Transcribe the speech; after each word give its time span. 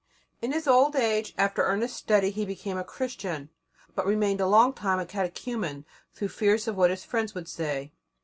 In 0.41 0.51
his 0.51 0.67
old 0.67 0.95
age, 0.95 1.35
after 1.37 1.61
earnest 1.61 1.95
study, 1.95 2.31
he 2.31 2.43
became 2.43 2.75
a 2.75 2.83
Christian, 2.83 3.51
but 3.93 4.03
remained 4.07 4.41
a 4.41 4.47
long 4.47 4.73
time 4.73 4.97
a 4.97 5.05
catechumen 5.05 5.85
through 6.15 6.29
fears 6.29 6.67
of 6.67 6.75
what 6.75 6.89
his 6.89 7.05
friends 7.05 7.35
would 7.35 7.47
say. 7.47 7.91